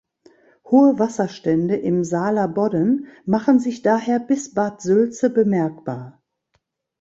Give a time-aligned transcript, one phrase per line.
[0.65, 6.23] Hohe Wasserstände im Saaler Bodden machen sich daher bis Bad Sülze bemerkbar.